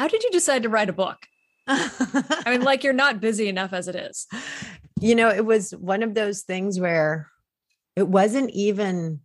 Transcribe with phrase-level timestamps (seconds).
[0.00, 1.26] How did you decide to write a book?
[1.66, 4.26] I mean, like you're not busy enough as it is.
[5.02, 7.30] You know, it was one of those things where
[7.96, 9.20] it wasn't even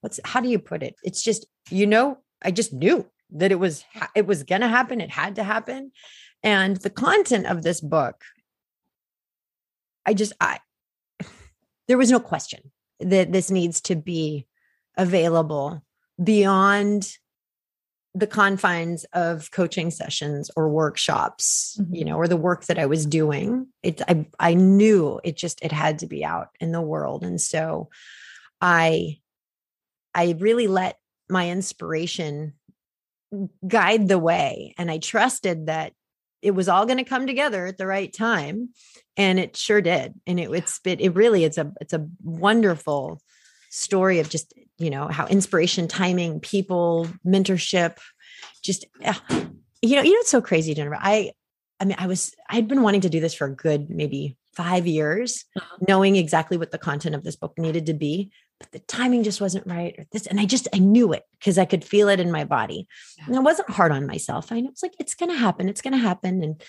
[0.00, 0.96] what's how do you put it?
[1.04, 3.84] It's just, you know, I just knew that it was
[4.14, 5.92] it was going to happen, it had to happen.
[6.42, 8.22] And the content of this book
[10.06, 10.60] I just I
[11.88, 14.46] there was no question that this needs to be
[14.96, 15.82] available
[16.22, 17.16] beyond
[18.14, 21.94] the confines of coaching sessions or workshops mm-hmm.
[21.94, 25.62] you know or the work that i was doing it i i knew it just
[25.62, 27.90] it had to be out in the world and so
[28.62, 29.18] i
[30.14, 30.98] i really let
[31.28, 32.54] my inspiration
[33.66, 35.92] guide the way and i trusted that
[36.42, 38.70] it was all going to come together at the right time
[39.16, 43.20] and it sure did and it, it's it, it really it's a it's a wonderful
[43.70, 47.98] story of just you know how inspiration timing people mentorship
[48.62, 48.84] just
[49.82, 51.30] you know you know it's so crazy jennifer i
[51.80, 54.86] i mean i was i'd been wanting to do this for a good maybe five
[54.86, 55.76] years uh-huh.
[55.88, 59.40] knowing exactly what the content of this book needed to be but the timing just
[59.40, 62.20] wasn't right or this and i just i knew it because i could feel it
[62.20, 62.86] in my body
[63.26, 65.96] and i wasn't hard on myself i know it's like it's gonna happen it's gonna
[65.96, 66.62] happen and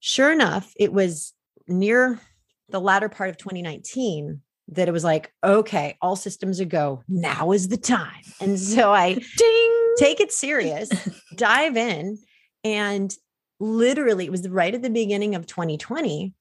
[0.00, 1.32] sure enough it was
[1.68, 2.20] near
[2.68, 7.02] the latter part of 2019 that it was like, okay, all systems are go.
[7.08, 8.22] Now is the time.
[8.40, 10.90] And so I ding take it serious,
[11.36, 12.18] dive in.
[12.64, 13.14] And
[13.60, 16.34] literally it was right at the beginning of 2020.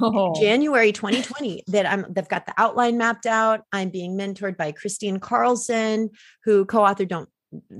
[0.00, 0.34] Oh.
[0.40, 3.60] January 2020 that I'm they've got the outline mapped out.
[3.72, 6.10] I'm being mentored by Kristine Carlson,
[6.44, 7.28] who co-authored Don't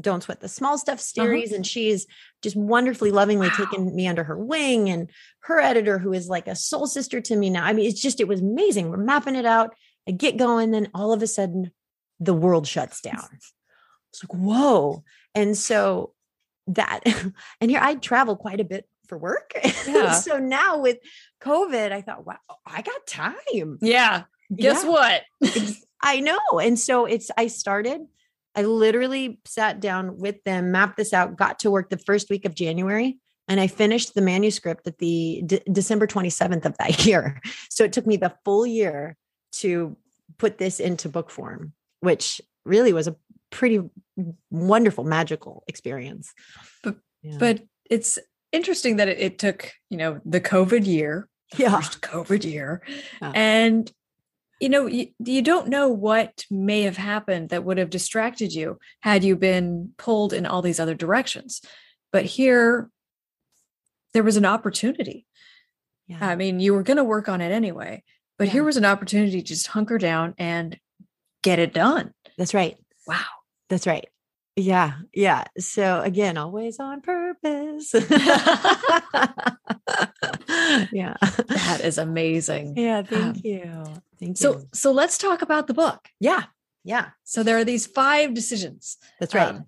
[0.00, 1.24] don't sweat the small stuff uh-huh.
[1.24, 1.56] series uh-huh.
[1.56, 2.06] and she's
[2.42, 3.54] just wonderfully lovingly wow.
[3.56, 7.36] taken me under her wing and her editor who is like a soul sister to
[7.36, 9.74] me now i mean it's just it was amazing we're mapping it out
[10.06, 11.70] i get going then all of a sudden
[12.20, 15.02] the world shuts down it's like whoa
[15.34, 16.12] and so
[16.66, 17.00] that
[17.60, 19.52] and here i travel quite a bit for work
[19.86, 20.12] yeah.
[20.12, 20.96] so now with
[21.42, 22.36] covid i thought wow
[22.66, 24.22] i got time yeah
[24.56, 24.90] guess yeah.
[24.90, 25.22] what
[26.02, 28.00] i know and so it's i started
[28.54, 32.44] I literally sat down with them, mapped this out, got to work the first week
[32.44, 33.18] of January,
[33.48, 37.40] and I finished the manuscript at the D- December 27th of that year.
[37.70, 39.16] So it took me the full year
[39.56, 39.96] to
[40.38, 43.16] put this into book form, which really was a
[43.50, 43.80] pretty
[44.50, 46.32] wonderful, magical experience.
[46.82, 47.36] But, yeah.
[47.38, 48.18] but it's
[48.52, 51.74] interesting that it, it, took, you know, the COVID year, yeah.
[51.74, 52.82] first COVID year,
[53.20, 53.32] yeah.
[53.34, 53.90] and
[54.62, 58.78] you know you, you don't know what may have happened that would have distracted you
[59.00, 61.60] had you been pulled in all these other directions
[62.12, 62.88] but here
[64.14, 65.26] there was an opportunity
[66.06, 66.18] yeah.
[66.20, 68.04] i mean you were going to work on it anyway
[68.38, 68.52] but yeah.
[68.52, 70.78] here was an opportunity to just hunker down and
[71.42, 73.16] get it done that's right wow
[73.68, 74.08] that's right
[74.56, 77.94] yeah yeah so again always on purpose.
[80.92, 81.16] Yeah.
[81.20, 82.74] That is amazing.
[82.76, 83.84] Yeah thank um, you
[84.18, 84.58] thank so you.
[84.60, 86.08] so so let's talk about the book.
[86.20, 86.44] Yeah
[86.84, 87.10] yeah.
[87.24, 89.48] So there are these five decisions that's right.
[89.54, 89.66] um,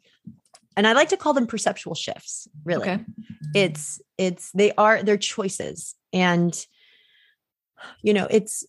[0.77, 2.91] and i like to call them perceptual shifts really.
[2.91, 3.05] Okay.
[3.55, 6.67] it's it's they are they're choices and
[8.03, 8.65] you know it's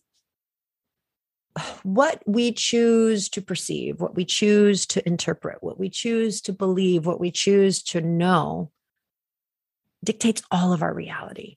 [1.82, 7.06] what we choose to perceive, what we choose to interpret, what we choose to believe,
[7.06, 8.70] what we choose to know
[10.04, 11.56] dictates all of our reality.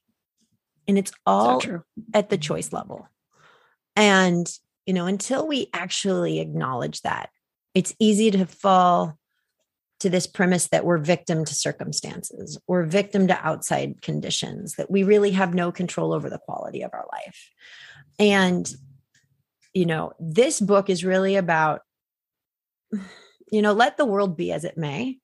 [0.88, 1.84] And it's all so
[2.14, 3.08] at the choice level.
[3.96, 4.50] And,
[4.86, 7.30] you know, until we actually acknowledge that,
[7.76, 9.18] it's easy to fall
[10.00, 15.04] to this premise that we're victim to circumstances or victim to outside conditions, that we
[15.04, 17.52] really have no control over the quality of our life.
[18.18, 18.74] And
[19.80, 21.80] you know, this book is really about,
[23.52, 25.20] you know, let the world be as it may.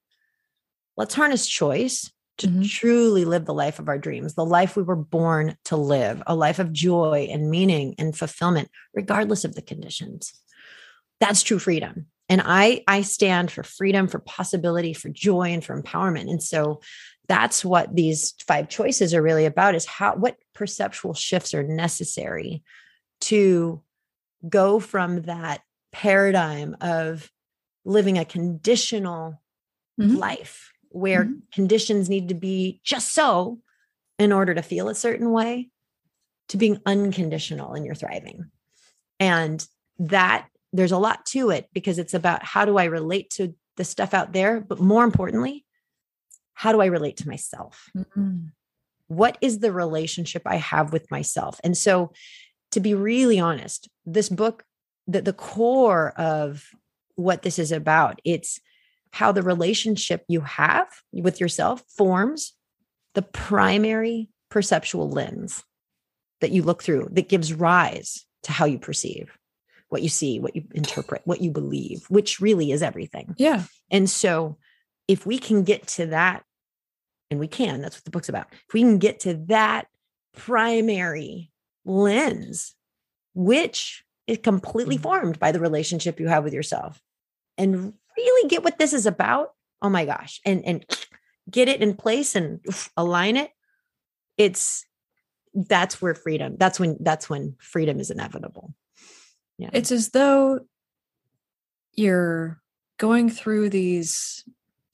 [0.95, 2.61] Let's harness choice to mm-hmm.
[2.63, 6.33] truly live the life of our dreams, the life we were born to live, a
[6.33, 10.31] life of joy and meaning and fulfillment, regardless of the conditions.
[11.19, 12.05] That's true freedom.
[12.29, 16.29] And I, I stand for freedom, for possibility, for joy, and for empowerment.
[16.29, 16.79] And so
[17.27, 22.63] that's what these five choices are really about is how what perceptual shifts are necessary
[23.21, 23.81] to
[24.47, 25.61] go from that
[25.91, 27.31] paradigm of
[27.83, 29.41] living a conditional
[29.99, 30.15] mm-hmm.
[30.15, 31.39] life where mm-hmm.
[31.53, 33.59] conditions need to be just so
[34.17, 35.69] in order to feel a certain way
[36.49, 38.45] to being unconditional in your thriving.
[39.19, 39.65] And
[39.99, 43.83] that there's a lot to it because it's about how do I relate to the
[43.83, 45.65] stuff out there, but more importantly,
[46.53, 47.89] how do I relate to myself?
[47.95, 48.47] Mm-hmm.
[49.07, 51.59] What is the relationship I have with myself?
[51.63, 52.11] And so,
[52.75, 54.65] to be really honest, this book,
[55.07, 56.67] the, the core of
[57.15, 58.59] what this is about, it's
[59.11, 62.51] how the relationship you have with yourself forms
[63.13, 65.63] the primary perceptual lens
[66.41, 69.37] that you look through that gives rise to how you perceive
[69.87, 73.35] what you see, what you interpret, what you believe, which really is everything.
[73.37, 73.63] Yeah.
[73.89, 74.57] And so
[75.07, 76.43] if we can get to that,
[77.31, 78.47] and we can, that's what the book's about.
[78.51, 79.87] If we can get to that
[80.35, 81.51] primary
[81.85, 82.75] lens,
[83.33, 85.03] which is completely mm-hmm.
[85.03, 87.01] formed by the relationship you have with yourself,
[87.57, 90.85] and really get what this is about, oh my gosh, and and
[91.49, 92.59] get it in place and
[92.97, 93.51] align it,
[94.37, 94.85] it's
[95.53, 98.73] that's where freedom, that's when that's when freedom is inevitable.
[99.57, 99.69] Yeah.
[99.71, 100.61] It's as though
[101.93, 102.61] you're
[102.97, 104.43] going through these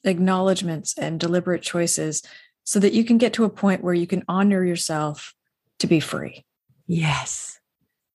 [0.04, 2.24] acknowledgments and deliberate choices
[2.64, 5.34] so that you can get to a point where you can honor yourself
[5.80, 6.46] to be free.
[6.92, 7.60] Yes.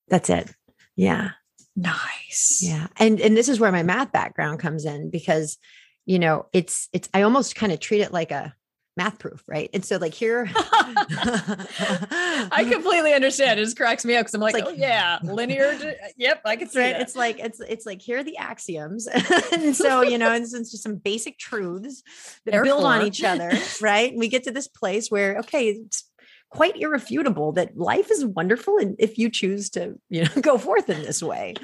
[0.09, 0.51] That's it.
[0.97, 1.31] Yeah.
[1.75, 2.61] Nice.
[2.63, 2.89] Yeah.
[2.99, 5.57] And and this is where my math background comes in because
[6.05, 8.55] you know, it's it's I almost kind of treat it like a
[8.99, 9.71] math proof, right?
[9.73, 13.59] And so like here I completely understand.
[13.59, 15.97] It just cracks me up because I'm like, like, oh yeah, linear.
[16.19, 16.93] yep, I can see right.
[16.93, 17.01] That.
[17.01, 19.07] It's like it's it's like here are the axioms.
[19.53, 22.03] and so, you know, and it's just some basic truths
[22.45, 22.65] that Therefore.
[22.65, 24.11] build on each other, right?
[24.11, 26.05] And we get to this place where, okay, it's
[26.51, 30.89] quite irrefutable that life is wonderful and if you choose to, you know, go forth
[30.89, 31.55] in this way.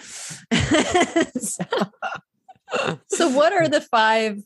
[1.39, 1.65] so.
[3.09, 4.43] so what are the five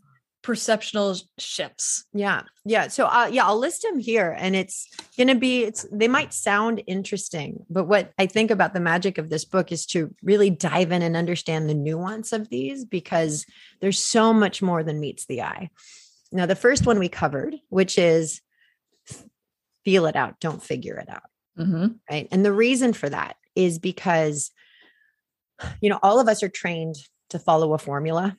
[0.47, 2.05] perceptual shifts.
[2.15, 2.43] Yeah.
[2.65, 2.87] Yeah.
[2.87, 6.33] So uh, yeah, I'll list them here and it's going to be it's they might
[6.33, 10.51] sound interesting, but what I think about the magic of this book is to really
[10.51, 13.45] dive in and understand the nuance of these because
[13.81, 15.69] there's so much more than meets the eye.
[16.31, 18.41] Now, the first one we covered, which is
[19.87, 21.31] feel it out, don't figure it out.
[21.59, 21.87] Mm-hmm.
[22.11, 22.29] Right.
[22.31, 24.51] And the reason for that is because
[25.81, 26.97] you know, all of us are trained
[27.31, 28.37] to follow a formula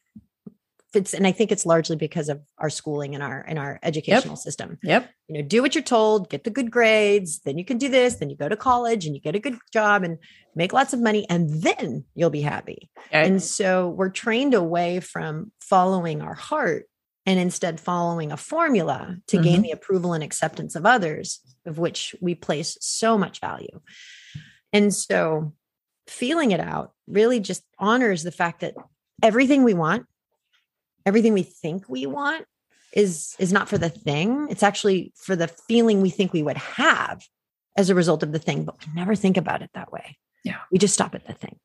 [0.98, 4.34] it's and I think it's largely because of our schooling and our and our educational
[4.34, 4.40] yep.
[4.40, 4.78] system.
[4.84, 5.10] Yep.
[5.28, 8.16] You know, do what you're told, get the good grades, then you can do this,
[8.16, 10.18] then you go to college and you get a good job and
[10.56, 12.90] make lots of money and then you'll be happy.
[13.14, 13.28] Right.
[13.28, 16.88] And so we're trained away from following our heart
[17.28, 19.44] and instead following a formula to mm-hmm.
[19.44, 23.82] gain the approval and acceptance of others of which we place so much value.
[24.72, 25.54] And so
[26.08, 28.74] feeling it out really just honors the fact that
[29.22, 30.06] everything we want
[31.06, 32.46] everything we think we want
[32.94, 36.58] is is not for the thing it's actually for the feeling we think we would
[36.58, 37.26] have
[37.76, 40.60] as a result of the thing but we never think about it that way yeah
[40.72, 41.58] we just stop at the thing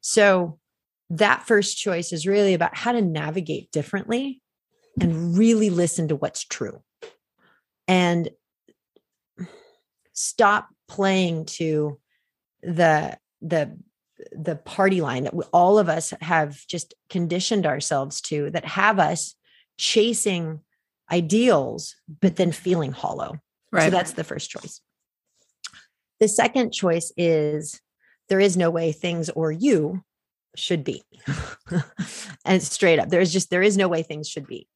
[0.00, 0.58] so
[1.08, 4.41] that first choice is really about how to navigate differently
[5.00, 6.82] and really listen to what's true.
[7.88, 8.30] And
[10.12, 11.98] stop playing to
[12.62, 13.76] the the
[14.30, 19.34] the party line that all of us have just conditioned ourselves to that have us
[19.78, 20.60] chasing
[21.10, 23.36] ideals but then feeling hollow.
[23.72, 23.84] Right.
[23.84, 24.80] so that's the first choice.
[26.20, 27.80] The second choice is
[28.28, 30.04] there is no way things or you
[30.56, 31.02] should be
[32.44, 34.66] and straight up there's just there is no way things should be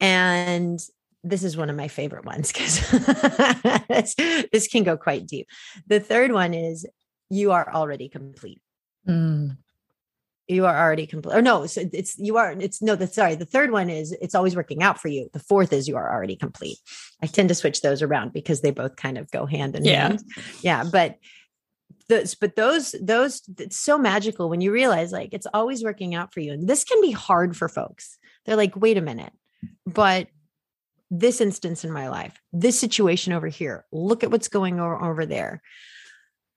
[0.00, 0.80] and
[1.24, 2.88] this is one of my favorite ones because
[4.52, 5.48] this can go quite deep
[5.86, 6.86] the third one is
[7.30, 8.60] you are already complete
[9.08, 9.56] Mm.
[10.46, 11.36] You are already complete.
[11.36, 12.52] Or no, so it's you are.
[12.52, 12.96] It's no.
[12.96, 13.34] That's sorry.
[13.34, 15.28] The third one is it's always working out for you.
[15.34, 16.78] The fourth is you are already complete.
[17.22, 20.08] I tend to switch those around because they both kind of go hand in yeah.
[20.08, 20.24] hand.
[20.62, 21.16] Yeah, but
[22.08, 26.32] those, but those, those, it's so magical when you realize like it's always working out
[26.32, 26.52] for you.
[26.52, 28.18] And this can be hard for folks.
[28.44, 29.32] They're like, wait a minute,
[29.86, 30.28] but
[31.10, 35.26] this instance in my life, this situation over here, look at what's going over, over
[35.26, 35.62] there.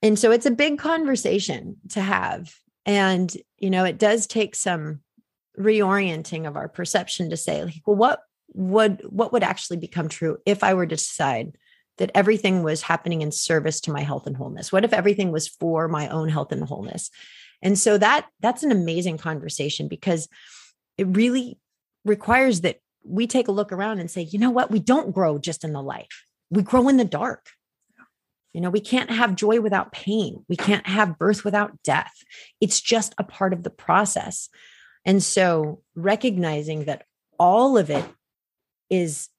[0.02, 2.54] And so it's a big conversation to have.
[2.86, 5.02] And, you know, it does take some
[5.60, 8.22] reorienting of our perception to say, like, well, what
[8.54, 11.58] would what would actually become true if I were to decide
[11.98, 14.72] that everything was happening in service to my health and wholeness?
[14.72, 17.10] What if everything was for my own health and wholeness?
[17.62, 20.28] And so that that's an amazing conversation because
[20.98, 21.60] it really
[22.06, 24.72] requires that we take a look around and say, you know what?
[24.72, 26.08] We don't grow just in the light.
[26.50, 27.50] We grow in the dark.
[28.54, 30.46] You know, we can't have joy without pain.
[30.50, 32.12] We can't have birth without death.
[32.60, 34.50] It's just a part of the process.
[35.06, 37.06] And so recognizing that
[37.40, 38.06] all of it
[38.90, 39.30] is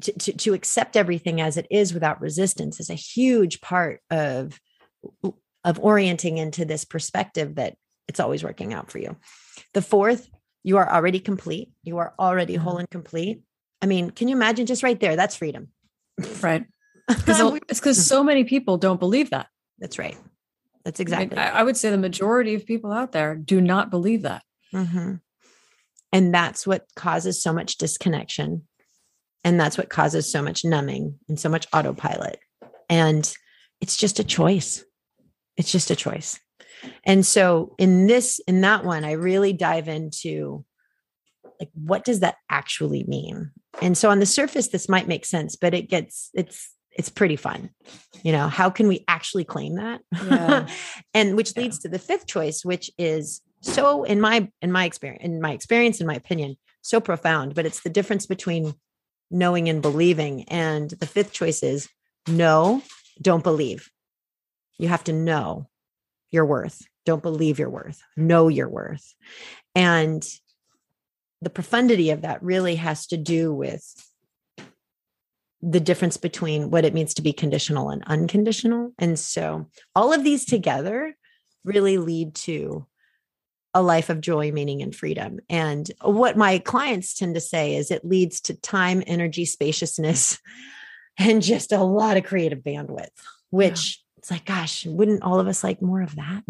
[0.00, 4.58] to, to, to, accept everything as it is without resistance is a huge part of
[5.64, 7.76] of orienting into this perspective that
[8.08, 9.16] it's always working out for you.
[9.74, 10.28] The fourth,
[10.62, 11.70] you are already complete.
[11.82, 13.42] You are already whole and complete.
[13.80, 15.16] I mean, can you imagine just right there?
[15.16, 15.68] That's freedom.
[16.40, 16.64] Right.
[17.08, 19.48] it's because so many people don't believe that.
[19.78, 20.16] That's right.
[20.84, 21.38] That's exactly.
[21.38, 24.42] I, I, would say the majority of people out there do not believe that.
[24.74, 25.14] Mm-hmm.
[26.12, 28.66] And that's what causes so much disconnection.
[29.44, 32.38] And that's what causes so much numbing and so much autopilot.
[32.88, 33.32] And
[33.80, 34.84] it's just a choice.
[35.56, 36.38] It's just a choice.
[37.04, 40.64] And so in this, in that one, I really dive into
[41.60, 43.50] like, what does that actually mean?
[43.80, 47.36] And so on the surface, this might make sense, but it gets, it's, it's pretty
[47.36, 47.70] fun.
[48.22, 50.00] You know, how can we actually claim that?
[50.12, 50.68] Yeah.
[51.14, 51.82] and which leads yeah.
[51.82, 56.00] to the fifth choice, which is so in my in my experience, in my experience,
[56.00, 58.74] in my opinion, so profound, but it's the difference between
[59.32, 60.44] knowing and believing.
[60.44, 61.88] And the fifth choice is
[62.28, 62.82] no,
[63.20, 63.90] don't believe.
[64.78, 65.68] You have to know
[66.30, 66.82] your worth.
[67.04, 68.02] Don't believe your worth.
[68.16, 69.14] Know your worth.
[69.74, 70.24] And
[71.40, 73.84] the profundity of that really has to do with
[75.60, 78.92] the difference between what it means to be conditional and unconditional.
[78.98, 81.16] And so all of these together
[81.64, 82.86] really lead to
[83.74, 85.40] a life of joy, meaning, and freedom.
[85.48, 90.38] And what my clients tend to say is it leads to time, energy, spaciousness,
[91.18, 93.08] and just a lot of creative bandwidth,
[93.50, 94.18] which yeah.
[94.18, 96.42] it's like, gosh, wouldn't all of us like more of that?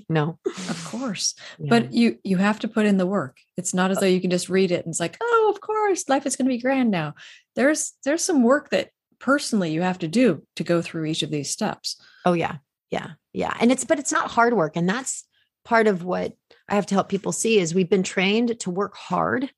[0.08, 1.34] no, of course.
[1.58, 1.66] Yeah.
[1.70, 3.38] But you you have to put in the work.
[3.56, 6.08] It's not as though you can just read it and it's like, oh, of course,
[6.08, 7.14] life is going to be grand now.
[7.54, 11.30] There's there's some work that personally you have to do to go through each of
[11.30, 12.00] these steps.
[12.24, 12.56] Oh yeah.
[12.90, 13.12] Yeah.
[13.32, 13.56] Yeah.
[13.60, 14.76] And it's but it's not hard work.
[14.76, 15.24] And that's
[15.66, 16.32] part of what
[16.68, 19.50] I have to help people see is we've been trained to work hard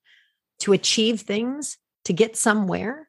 [0.61, 3.09] to achieve things, to get somewhere.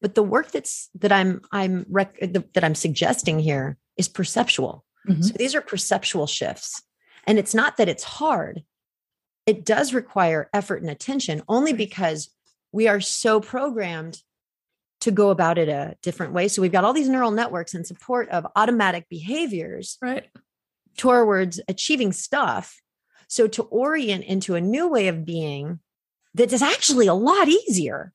[0.00, 4.84] But the work that's that I'm I'm rec- that I'm suggesting here is perceptual.
[5.08, 5.22] Mm-hmm.
[5.22, 6.82] So these are perceptual shifts.
[7.26, 8.62] And it's not that it's hard.
[9.46, 12.30] It does require effort and attention only because
[12.70, 14.22] we are so programmed
[15.00, 16.48] to go about it a different way.
[16.48, 19.96] So we've got all these neural networks in support of automatic behaviors.
[20.02, 20.28] Right
[20.96, 22.80] towards achieving stuff.
[23.28, 25.80] So to orient into a new way of being
[26.34, 28.12] that is actually a lot easier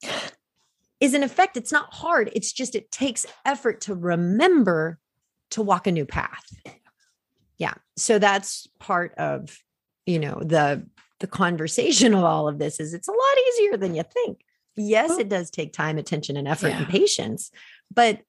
[1.00, 2.30] is in effect, it's not hard.
[2.34, 5.00] It's just, it takes effort to remember
[5.52, 6.46] to walk a new path.
[7.58, 7.74] Yeah.
[7.98, 9.58] So that's part of,
[10.06, 10.86] you know, the,
[11.20, 14.42] the conversation of all of this is it's a lot easier than you think.
[14.76, 16.78] Yes, it does take time, attention, and effort yeah.
[16.78, 17.52] and patience,
[17.94, 18.22] but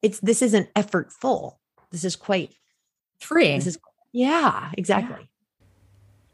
[0.00, 1.56] it's this isn't effortful.
[1.90, 2.54] This is quite
[3.20, 3.58] freeing.
[3.58, 3.78] This is
[4.12, 5.16] yeah, exactly.
[5.20, 5.66] Yeah.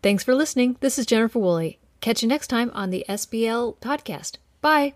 [0.02, 0.76] Thanks for listening.
[0.80, 1.78] This is Jennifer Woolley.
[2.00, 4.36] Catch you next time on the SBL podcast.
[4.60, 4.94] Bye.